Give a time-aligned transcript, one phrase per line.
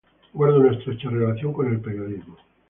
[0.33, 2.35] Guarda una estrecha relación con el periodismo.